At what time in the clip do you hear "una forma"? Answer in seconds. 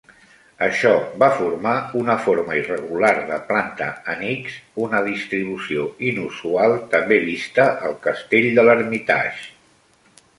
1.99-2.55